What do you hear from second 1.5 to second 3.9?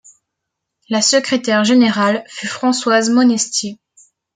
générale fut Françoise Monestier.